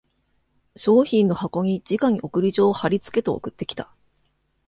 [0.75, 3.91] 商品の箱にじかに送り状を張りつけて送ってきた